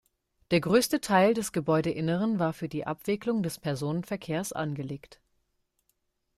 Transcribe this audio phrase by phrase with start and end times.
[0.49, 5.21] Der größte Teil des Gebäudeinneren war für die Abwicklung des Personenverkehrs angelegt.